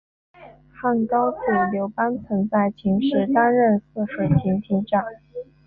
[0.73, 1.37] 汉高祖
[1.71, 5.05] 刘邦曾在秦时担任泗水亭亭长。